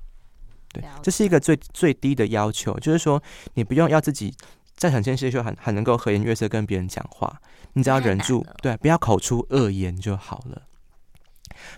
[0.72, 3.22] 对，这是一个最最低的要求，就是说
[3.56, 4.36] 你不用要自己
[4.76, 7.42] 在很生气的时候，很很能够和颜悦色跟别人讲话，
[7.74, 10.62] 你只要忍住，对，不要口出恶言就好了。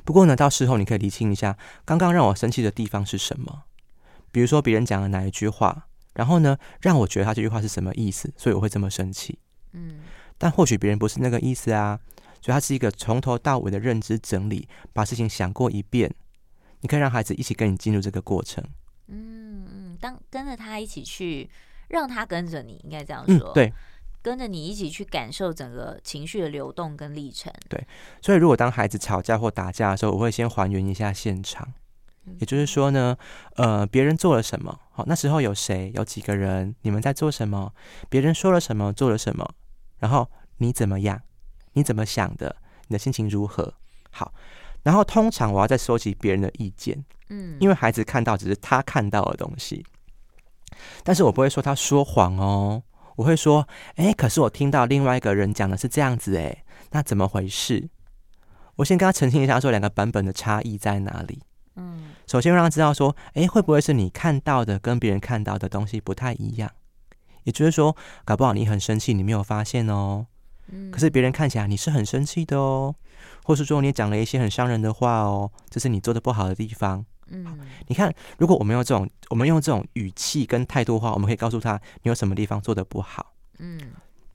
[0.04, 3.64] 不过呢，到时候你可以厘清一下，刚刚让我生气的地方是什么？
[4.32, 9.40] 比如说别人讲了哪一句话，然后呢，让我觉得他这句话是什么意思，所以我会这么生气。
[9.74, 10.02] 嗯，
[10.38, 12.00] 但或许别人不是那个意思啊，
[12.42, 16.14] 所以他是一个从头到尾的认知整理，把事情想过一遍。
[16.82, 18.64] 你可以让孩子一起跟你进入这个过程。
[19.08, 21.50] 嗯嗯，当跟着他一起去，
[21.90, 23.52] 让他跟着你，应该这样说。
[23.52, 23.74] 嗯，对。
[24.30, 27.52] 跟着你一起去感受整个情绪的流动跟历程。
[27.68, 27.84] 对，
[28.22, 31.68] 所以如果当孩子吵架或打架的时候，我会先还原一下现场。
[32.38, 33.18] 也就是说呢，
[33.56, 34.80] 呃，别人做了什么？
[34.92, 35.92] 好，那时候有谁？
[35.96, 36.76] 有几个人？
[36.84, 37.74] 你们在做什么？
[38.08, 38.94] 别人说了什么？
[38.94, 39.50] 做了什么？
[39.98, 41.20] 然后你怎么样？
[41.74, 42.56] 你怎么想的？
[42.88, 43.74] 你的心情如何？
[44.12, 44.32] 好，
[44.84, 47.04] 然后通常我要再收集别人的意见。
[47.30, 49.84] 嗯，因为孩子看到只是他看到的东西，
[51.04, 52.84] 但是我不会说他说谎哦。
[53.20, 57.90] 我会说，哎，可是我听到另外一个人讲的是这样子，哎，那怎么回事？
[58.78, 61.42] 我先跟他澄清一下，说两个版本的差异在哪里。
[61.76, 66.72] 嗯，首先让他知道说，哎，会不会是你看到的跟别人看到的东西不太一样？
[67.44, 70.28] 也就是说，搞不好你很生气，你没有发现哦。
[70.68, 72.96] 嗯，可是别人看起来你是很生气的哦，
[73.44, 77.06] 或是说你讲了一些很伤人的话哦，这是你做的不好的地方。
[77.32, 83.34] 嗯，你看，如果我们用这种，我们用这种语气跟态度的话，我们可以告诉他你有什么地方做的不好。
[83.60, 83.80] 嗯，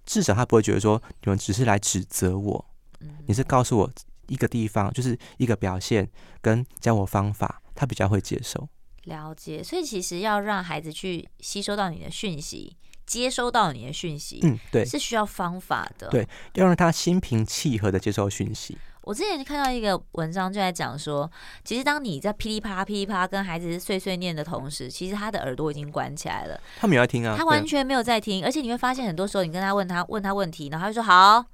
[0.05, 2.65] 至少他不会觉得说你们只是来指责我。
[3.01, 3.91] 嗯，你是告诉我
[4.27, 6.09] 一个地方，就是一个表现，
[6.41, 8.69] 跟教我方法，他比较会接受。
[9.05, 16.09] 了解，所以其实要让孩子去吸收到你的讯息，接收到你的讯息，嗯，对，是需要方法的。
[16.09, 18.79] 对，要让他心平气和的接受讯息。
[19.05, 21.31] 我之前看到一个文章，就在讲说，
[21.63, 26.59] 其实当你在噼里啪啦、噼里啪啦跟孩子碎碎念的同时，其实他的耳朵已经关起来了。
[26.79, 31.45] 他没有在听啊，他完全没有在听，而且你会发现，很多时候你跟他问他问他问题，然后他就说好，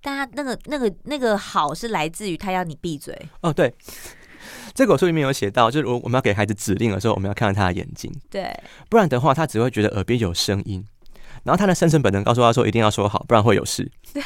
[0.00, 3.28] 但他那个那个那个好是来自于他要你闭嘴。
[3.42, 3.74] 哦，对，
[4.72, 8.50] 这个书里面有写到，就是我我们要给孩子指令的时候，我们要看到他的眼睛，对，
[8.88, 10.82] 不然的话，他只会觉得耳边有声音，
[11.44, 13.92] 然后他的生存本能告诉他说，一定要说好，不然会有事。
[14.14, 14.22] 对。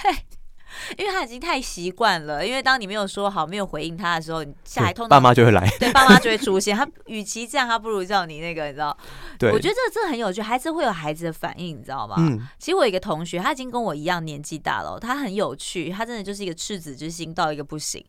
[0.96, 6.76] 因为他已经太习惯了，因为当你没有说好、没有回应他的时候，你下一通爸妈就会来，对，爸妈就会出现。
[6.76, 8.96] 他与其这样，他不如叫你那个，你知道？
[9.38, 12.16] 对，我觉得这这很有趣，孩子会有孩子的反应，你知道吗？
[12.18, 12.46] 嗯。
[12.58, 18.04] 其实我有一个同学，他已经跟我一样年纪大了，他很有趣，他真的就是一个赤子之心到一个不行。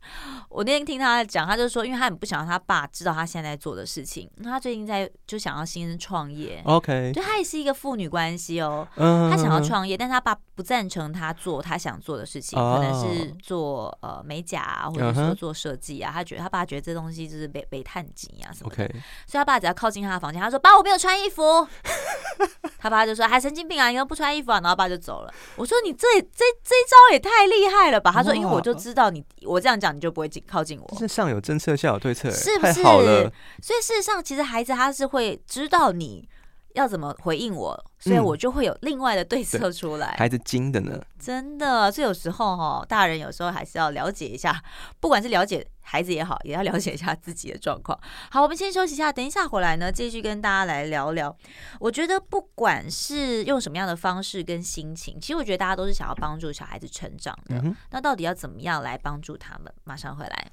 [0.50, 6.62] 我那天听他讲，他就说，因为他很不想让他爸知道他现在在做的事情，他最近在就想要新生创业。
[6.66, 13.32] OK，对他也是一个父女关系哦，嗯，他想要创业，但他爸不赞成他做他想做的事情，可能是。
[13.42, 16.14] 做呃美甲啊，或者说做设计啊，uh.
[16.14, 18.88] 他觉得他爸觉得这东西就是被被探级啊什么的
[19.26, 21.68] 所以他爸只要靠近他的房间，他说：“爸，我没有穿衣服。
[22.78, 25.34] ”他爸就说：“还神经病啊，你都不穿衣服啊？”然后爸就走了。
[25.56, 32.74] 我说：“你这这这一招也太厉害了吧？”他说：“因为我就知道你，我这样讲你就不会近靠近我。”是上有政策，下有对策，是不是？
[32.82, 36.28] 所以事实上，其实孩子他是会知道你。
[36.76, 40.16] 要怎么回应我，所以我就会有另外的对策出来。
[40.16, 44.64] 嗯、孩子精的呢，真的，所以有时候哈，大人有时候还是要了解一下，
[45.00, 48.00] 不管是了解孩子也好，也要了解一下自己的状况。
[48.30, 51.36] 好，我们先休息一下，等一下回来呢，继续跟大家来聊聊。
[51.80, 57.56] 我觉得不管是用什么样的方式跟心情，其实我觉得大家都是想要帮助小孩子成长的。
[57.64, 59.74] 嗯、那到底要怎么样来帮助他们？
[59.84, 60.52] 马上回来。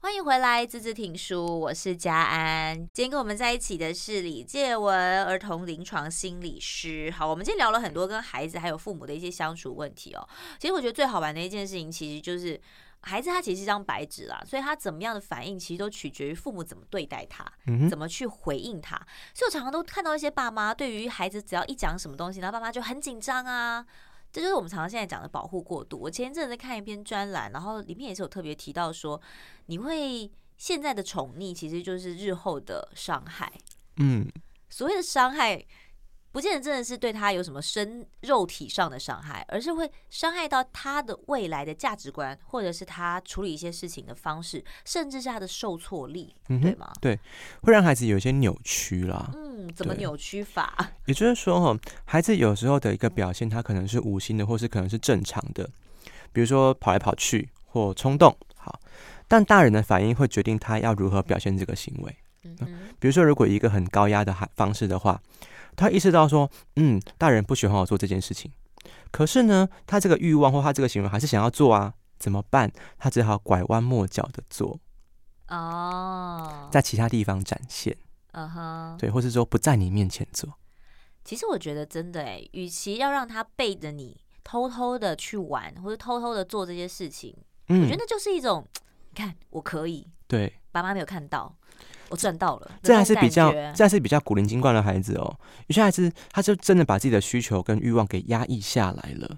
[0.00, 2.76] 欢迎回来，字字听书，我是佳安。
[2.92, 7.10] 今天跟我们在一起的是李介文，儿童临床心理师。
[7.10, 10.26] 好，我们今天聊了很多跟孩子还有父母的一些相处问题哦。
[10.60, 12.58] 其实我觉得最好玩的一件事情，其实就是
[13.00, 17.44] 孩子他其实是一张白纸啦，所以他怎么样的反应，其实都取决于父母怎么对待他，
[17.90, 18.96] 怎么去回应他。
[19.34, 23.84] 所以我常常都看到一些爸妈，对于孩子只要一讲什么东西，然后爸妈就很紧张啊。
[24.32, 25.98] 这就是我们常常现在讲的保护过度。
[25.98, 29.20] 我前一阵子在看一篇专栏，然后里面也是有特别提到说，
[29.66, 33.52] 你会现在的宠溺其实就是日后的伤害。
[33.96, 34.26] 嗯，
[34.68, 35.64] 所谓的伤害。
[36.38, 46.92] 不见得真的是对他有什么身肉体上的伤害，而是会伤害到他的未来的价值观，或者是他处理一些事情的方式，甚至是他的受挫力，嗯、哼对吗？
[47.00, 47.18] 对，
[47.62, 49.32] 会让孩子有一些扭曲啦。
[49.34, 50.92] 嗯，怎么扭曲法？
[51.06, 55.68] 也就是说，哈，孩子有时候的一个表现，他可能是无心的，或是可能是正常的，
[56.32, 58.32] 比如说跑来跑去或冲动。
[58.54, 58.78] 好，
[59.26, 62.16] 但大人的反应会决定他要如何表现这个行为。
[62.44, 62.56] 嗯，
[63.00, 65.20] 比如说，如果一个很高压的方式的话。
[65.78, 68.50] 他意识到说，嗯，大人不喜欢我做这件事情，
[69.12, 72.70] 可是呢，他这个欲望或他这个行为还是想要做啊，怎么办？
[72.98, 74.80] 他只好拐弯抹角的做，
[75.46, 77.96] 哦，在其他地方展现，
[78.32, 80.52] 嗯哼，对，或是说不在你面前做。
[81.24, 87.36] 其实我觉得真的哎，与其要让他背着你偷偷的去玩，或者偷偷的做这些事情，
[87.68, 88.66] 嗯，我觉得那就是一种，
[89.10, 91.54] 你看我可以，对，爸妈没有看到。
[92.10, 95.38] 我赚到了，这还是比较，这还是比较古灵精怪的孩子哦。
[95.66, 99.36] 有些孩子他就真的把自己的需求跟欲望给压抑下来了，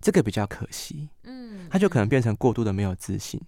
[0.00, 1.08] 这个比较可惜。
[1.24, 3.40] 嗯，他就可能变成过度的没有自信，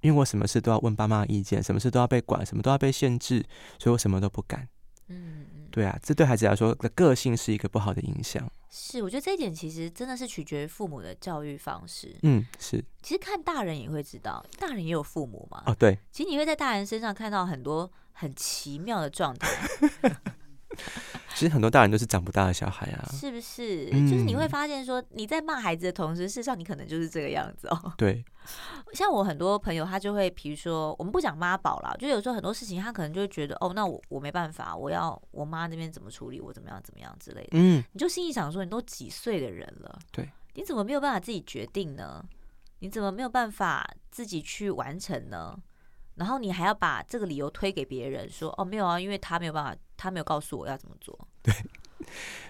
[0.00, 3.44] 因为我什么事都要问爸妈意见，什么事都要被管，什么都要被限制，
[3.78, 4.66] 所以我什么都不敢。
[5.08, 8.50] 嗯，对啊，这对孩子来说的个性是一个不好的影响。
[8.70, 12.16] 是，我觉得这一点其实真的是取决于父母的教育方式。
[12.22, 12.82] 嗯，是。
[13.02, 15.62] 其实看大人也会知道，大人也有父母嘛。
[15.66, 15.98] 哦，对。
[16.10, 17.90] 其实你会在大人身上看到很多。
[18.14, 19.48] 很奇妙的状态。
[21.36, 23.88] 其实很多大人都是长不大的小孩啊，是不是？
[23.92, 27.92] 嗯、就是你会发现说你在骂孩子的同时，事实上你可能就是这个样子哦。
[27.96, 28.24] 对，
[28.92, 37.50] 像我很多朋友，他就会，比如说，我们不讲妈宝啦，就有时候很多事情，他可能就会觉得，哦，那我我没办法，我要我妈那边怎么处理，我怎么样怎么样之类的。
[37.52, 42.24] 嗯，你就心里想说，你都几岁的人了，对，你怎么没有办法自己决定呢？
[42.80, 45.56] 你怎么没有办法自己去完成呢？
[46.16, 51.18] 然后你还要把这个理由推给别人，说哦没有啊，因为他没有办法，他没有告诉我要怎么做。
[51.42, 51.54] 对，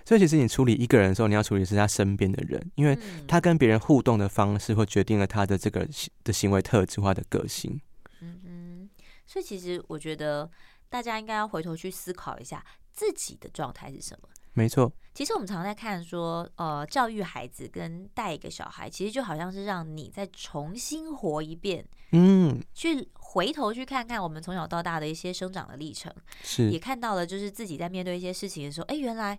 [0.04, 5.88] 所以其实你处理一个人的时候，你要处理是他身边的人，因为他跟别人互动的方式会决定了他的这个
[6.22, 7.80] 的行为特质化的个性。
[8.20, 8.90] 嗯嗯，
[9.26, 10.50] 所以其实我觉得
[10.88, 14.28] 大家应该要回头去思考一下自己的状态是什么。
[14.56, 26.12] 没错，其实我们常常在看说，呃，教育孩子跟带一个小孩，其实就好像是让你再重新活一遍，嗯，去回头去看看我们从小到大的一些生长的历程，
[26.44, 29.36] 是也看到了，就是自己在面对一些事情的时候，哎，原来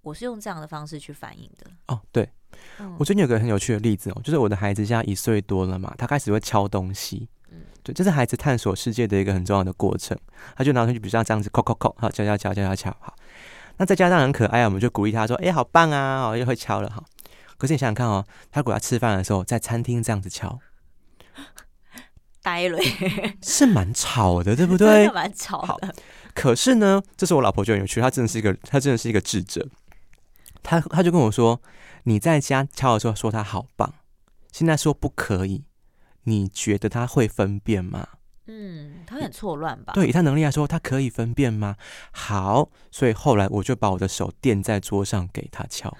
[0.00, 1.70] 我是用这样的方式去反应的。
[1.88, 2.26] 哦，对，
[2.78, 10.18] 嗯，我最近有个很有趣的例子哦，就是我的孩子现在一岁多了嘛，他开始会敲东西，嗯，对，这是孩子探索世界的一个很重要的过程，
[10.56, 13.14] 他就拿出去，比如像这样子，敲敲敲，好，敲敲敲敲敲敲，好。
[13.76, 16.28] 那再加上很可爱，我们就鼓励他说：“哎、欸，好棒啊！
[16.28, 17.04] 哦，又会敲了哈。”
[17.58, 20.58] 可是你想想看哦，他如果要吃饭的时候在餐厅这样子敲，
[22.44, 22.78] 呆了，
[23.42, 25.08] 是蛮吵的，对不对？
[25.08, 25.92] 蛮吵的。
[26.34, 29.66] 可是呢，这是我老婆就很有趣，她真的是一个，她真的是一个智者。
[30.62, 31.60] 她她就跟我说
[32.04, 33.94] ：“你在家敲的时候说他好棒，
[34.52, 35.64] 现在说不可以，
[36.24, 38.08] 你觉得他会分辨吗？”
[38.46, 39.94] 嗯，他很错乱吧？
[39.94, 41.76] 对，以他能力来说，他可以分辨吗？
[42.12, 45.96] 好，所以后来我就把我的手垫在桌上给他敲。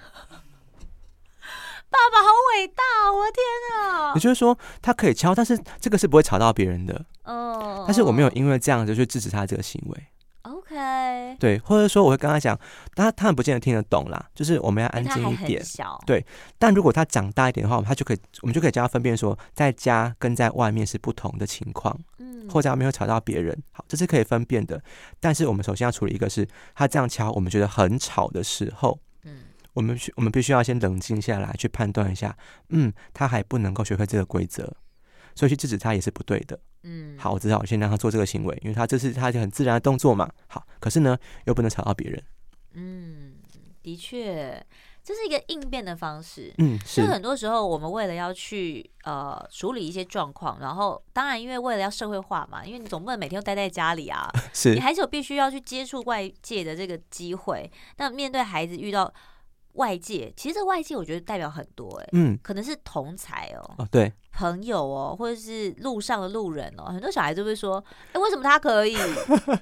[1.95, 4.11] 爸爸好伟大，我的天啊！
[4.15, 7.05] 也就是说，他可以敲，但是这个是不会吵到别人的。
[7.23, 10.03] 哦，但是我没有因为这样子去制止他这个行为。
[10.41, 12.59] OK，对，或者说我会跟他讲，
[12.93, 15.63] 但他他们不见得听得懂啦，就是我们要安静一点。
[16.05, 16.23] 对，
[16.59, 21.97] 但如果他长大一点的话，他就可以，我们就可以教他分辨说，在家跟在外面是不同的情况。
[22.19, 24.79] 嗯，或者没有吵到别人，好，这是可以分辨的。
[25.19, 28.99] 但是我们首先要处理一个是，他这样敲，我们觉得很吵的时候。
[29.75, 32.35] 我们需我们必须要先冷静下来，去判断一下，
[32.69, 34.73] 嗯，他还不能够学会这个规则，
[35.35, 36.57] 所以去制止他也是不对的。
[36.83, 40.31] 嗯，好，我知道，我先让他做这个行为，因为他这是他就很自然的动作嘛。
[40.47, 42.23] 好，可是呢，又不能吵到别人。
[42.73, 43.33] 嗯，
[43.81, 44.65] 的确，
[45.03, 46.53] 这是一个应变的方式。
[46.59, 47.01] 嗯，是。
[47.01, 57.69] 就很多时候，我们为了要去呃处理一些状况，然后当然因为为了要社会化嘛，因为你总不能每天都待在家里啊， 是你还是有必须要去接触外界的这个机会。
[57.97, 59.13] 那面对孩子遇到。
[59.75, 68.95] 外界其实这个外界我觉得代表很多哎、欸，嗯，可能是同才哦，哦对，朋友哦，或者是路上的路人哦，很多小孩就会说，哎、欸，为什么他可以，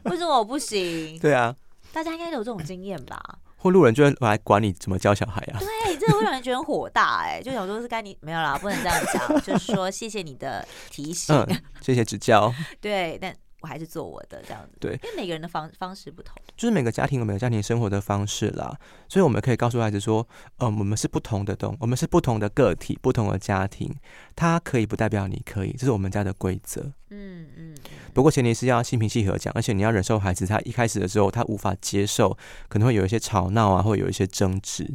[0.05, 1.17] 为什么我不行？
[1.21, 1.55] 对啊，
[1.91, 3.21] 大家应该都有这种经验吧？
[3.57, 5.59] 或路人就会来管你怎么教小孩啊？
[5.59, 13.35] 对，这个会让人觉得很火大哎、欸，就想说是该你没有啦，不能这样讲，就是说谢谢你的提醒，嗯、谢谢指教， 对，但。
[13.63, 23.89] 我还是做我的这样子，对，因为每个人的方方式不同，就是每个家庭有每个家庭生活的方式啦，所以我们可以告诉孩子说，嗯，我们是不同的东，我们是不同的个体，不同的家庭，
[24.35, 26.81] 他可以不代表你可以，这是我们家的规则。
[27.11, 27.77] 嗯嗯。
[28.13, 34.93] 不过前提是要心平气和讲，而且你要忍受孩子他一开始的时候他无法接受，可能会有一些吵闹啊，或有一些争执。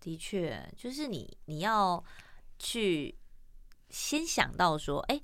[0.00, 2.02] 的确，就是你你要
[2.58, 3.14] 去
[3.90, 5.20] 先想到说，哎。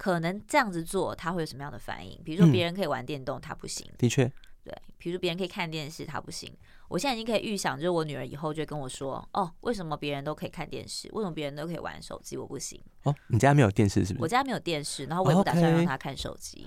[0.00, 2.18] 可能这样子做，他会有什么样的反应？
[2.24, 3.86] 比如说，别人可以玩电动，他不行。
[3.98, 4.24] 的确，
[4.64, 4.74] 对。
[4.96, 6.50] 比如说，别人可以看电视，他不行。
[6.88, 11.06] 我现在已经可以预想，就是我女儿以后就会跟我说：“哦，为什么别人都可以看电视？
[11.12, 12.34] 为什么别人都可以玩手机？
[12.38, 14.22] 我不行。”哦，你家没有电视是不是？
[14.22, 16.66] 我家没有电视，然后我也不打算让他看手机。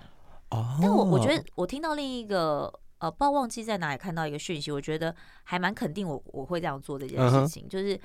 [0.51, 0.77] 哦。
[0.79, 7.99] 但我我觉得，我听到另一个呃，不知道忘记在哪里看到一个讯息，我觉得还蛮肯定我我会这样做这件事情，就是。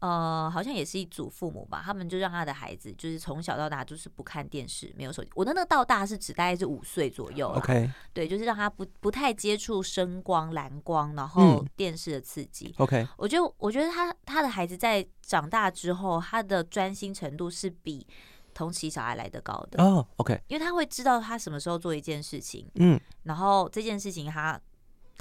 [0.00, 5.30] 呃，好像也是一组父母吧，他们就让他的孩子就是从小到大就是不看电视，没有手机。
[5.34, 12.74] 我的那个到大是指大概是五岁左右，OK，对，就是让他不不太接触声光、蓝光，然后电视的刺激。
[12.78, 18.06] 嗯、OK，我觉得我觉得他他的孩子在长大之后，他的专心程度是比
[18.54, 20.06] 同期小孩来的高的哦。
[20.16, 24.58] OK，因为他会知道他什么时候做一件事情，嗯，然后这件事情他。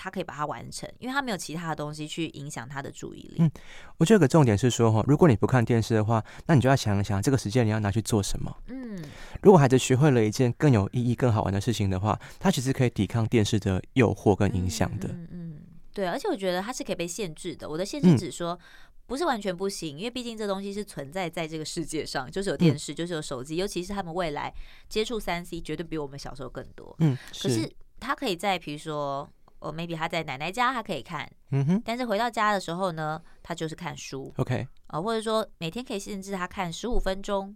[0.02, 3.36] 他可以把它完成，因为他没有其他的东西去影响他的注意力。
[3.40, 3.52] 嗯，
[3.98, 8.56] 我觉得有个重点是说哈，如果你不看电视的话，那你就要想一想，这个时间你要拿去做什么。
[8.68, 8.98] 嗯，
[9.42, 15.10] 如果孩子学会了一件更有意义、更好玩的事情的话，他其实可以抵抗电视的诱惑跟影响的。
[15.10, 15.62] 嗯，嗯，嗯，
[15.94, 17.68] 对，而且我觉得它是可以被限制的。
[17.68, 18.58] 我的限制只说
[19.06, 24.54] 不是完全不行，因为毕竟这东西是存在在这个世界上，就是有电视，就是有手机，尤其是他们未来
[24.88, 26.96] 接触三 C 绝对比我们小时候更多。
[27.00, 29.30] 嗯，可是他可以在比如说。
[29.60, 37.56] 哦，maybe 他在奶奶家，他可以看，嗯哼，但是回到家的时候呢，他就是看书，OK，啊，或者说每天可以限制他看十五分钟。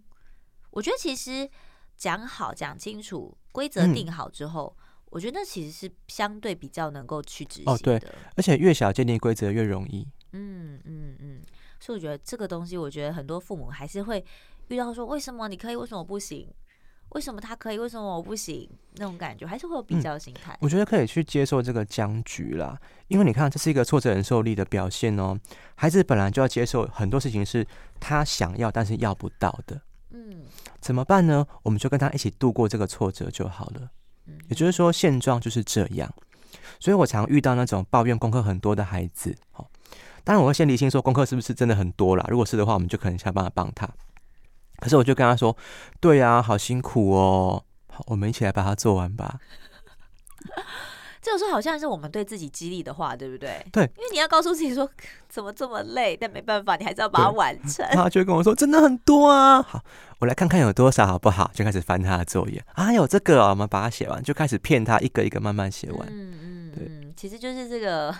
[0.70, 1.48] 我觉得其实
[1.96, 7.72] 讲好讲清楚，规则定好之后，嗯，我觉得那其实是相对比较能够去执行的。
[7.72, 8.02] 哦，对，
[8.36, 10.06] 而且越小建立规则越容易。
[10.32, 11.42] 嗯嗯嗯，
[11.78, 14.24] 所以我觉得这个东西，我觉得很多父母还是会
[14.68, 16.52] 遇到说，为什么你可以，为什么不行？
[17.14, 17.78] 为什么他可以？
[17.78, 18.68] 为什么我不行？
[18.96, 20.52] 那种感觉还是会有比较心态。
[20.52, 25.38] 嗯，我觉得可以去接受这个僵局啦，因为你看，这是一个挫折忍受力的表现哦。
[25.76, 27.64] 孩子本来就要接受很多事情是
[27.98, 29.80] 他想要但是要不到的。
[30.10, 30.42] 嗯，
[30.80, 31.46] 怎么办呢？
[31.62, 33.88] 我们就跟他一起度过这个挫折就好了。
[34.26, 36.12] 嗯，也就是说，现状就是这样。
[36.80, 39.36] 所以我常遇到那种抱怨功课很多的孩子。
[39.52, 39.70] 好，
[40.24, 42.26] 当然我会先理清说功课是不是真的很多啦。
[42.28, 43.88] 如果是的话，我们就可能想办法帮他。
[44.80, 45.56] 可是我就跟他说
[46.00, 49.38] ：“对呀、啊，好辛苦哦，好，我们一起来把它做完吧。
[51.22, 53.64] ”这个时候好像是我们对自己激励的话，对不对？
[53.72, 54.86] 对，因为你要告诉自己说
[55.26, 57.86] ：“怎么这么累？”但没办法，你还是要把它完成。
[57.92, 59.82] 他就跟我说：“真的很多啊。”好，
[60.18, 61.50] 我来看看有多少，好不好？
[61.54, 66.06] 就开始翻他的作业啊，有这个、哦，我们把它写完，就开始骗他一个一个慢慢写完。
[66.10, 68.14] 嗯嗯，对嗯，其实就是这个。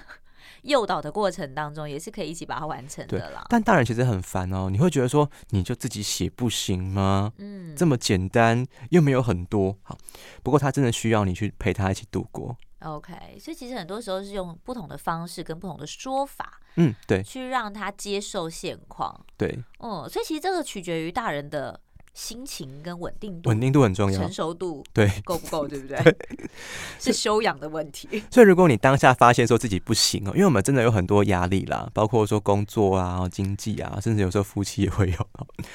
[0.65, 3.47] 诱导的过程当中，也是可以一起把它完成的啦。
[3.49, 7.33] 但大人其实很烦哦，你会觉得说，你就自己写不行吗？
[7.39, 9.77] 嗯，嗯，这么简单又没有很多。
[9.83, 9.97] 好，
[10.43, 12.57] 不过他真的需要你去陪他一起度过。
[12.81, 19.25] OK，所以其实很多时候是用不同的方式跟不同的说法，嗯，对，去让他接受现况。
[19.39, 21.81] 对，嗯，所以其实这个取决于大人的
[22.15, 25.99] 心情跟稳定度，稳定度很重要，成熟度对够不够，对不对？
[26.03, 26.17] 对
[26.99, 28.09] 是修养的问题。
[28.31, 35.29] 所以如果你当下发现说自己不行哦，因为我们真的有很多压力啦，包括说工作啊、经济啊，甚至有时候夫妻也会有。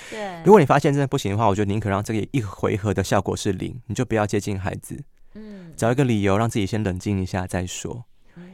[0.09, 4.97] 对，如果你发现真的不行的话，我觉得宁可让这个一回合的效果是零，你就不要接近孩子。
[5.35, 8.03] 嗯，找一个理由让自己先冷静一下再说，嗯、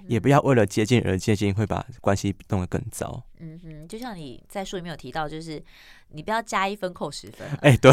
[0.08, 3.24] 也不要为了接近而接近，会把关系弄得更糟。
[3.40, 5.62] 嗯哼，就像你在书里面有提到，就是
[6.10, 7.48] 你不要加一分扣十分。
[7.62, 7.92] 哎、欸，对，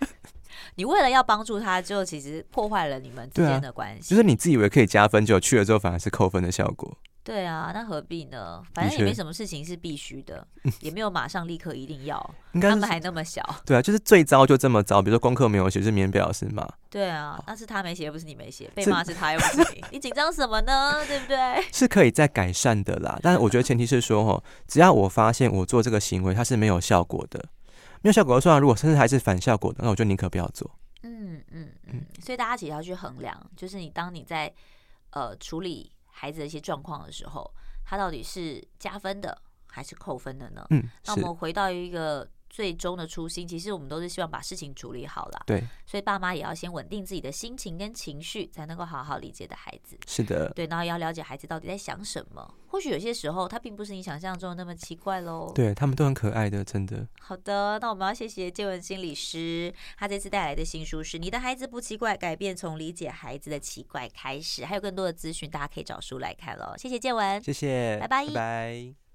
[0.76, 4.06] 你为了要帮助他，就其实破坏了你们之间的关系、啊。
[4.08, 6.96] 就是你自以为可以加分，结果去了之后反而是扣分的效果。
[7.28, 8.62] 对啊，那何必呢？
[8.72, 10.46] 反正也没什么事情是必须的，
[10.80, 12.18] 也没有马上立刻一定要。
[12.58, 13.42] 他们还那么小。
[13.66, 15.02] 对啊，就是最糟就这么糟。
[15.02, 16.66] 比如说功课没有写，就是免表示骂。
[16.88, 21.04] 对啊，那是他没写，又不是你没写，被骂是他又不是你， 你紧张什么呢？
[21.06, 21.62] 对不对？
[21.70, 27.38] 是可以再改善的啦，但是我觉得前提是说，哦，只要我发现我做这个行为它是没有效果的，
[28.00, 28.60] 没有效果就算了。
[28.60, 30.70] 如果甚至还是反效果的，那我就宁可不要做。
[31.02, 32.06] 嗯嗯嗯。
[32.24, 34.50] 所以大家其实要去衡量，就是你当你在
[35.10, 35.92] 呃处理。
[36.18, 37.48] 孩子的一些状况的时候，
[37.84, 40.66] 他到底是加分的还是扣分的呢？
[40.70, 42.28] 嗯，那我们回到一个
[42.58, 45.42] 最终的初心，其实我们都是希望把事情处理好了。
[45.46, 49.96] 对，所以爸妈也要先稳定自己的心情跟情绪，才能够好好理解的孩子。
[50.08, 52.52] 是的，对，然后也要了解孩子到底在想什么。
[52.66, 55.52] 或许有些时候他并不是你想象中的那么奇怪喽。
[55.54, 57.06] 对，他们都很可爱的，真的。
[57.20, 66.74] 好的，那我们要谢谢建文心理师，他这次带来的新书是《你的孩子不奇怪，改变从理解孩子的奇怪开始》，还有更多的资讯，大家可以找书来看喽。
[66.76, 69.07] 谢谢建文，谢谢，拜拜，拜拜。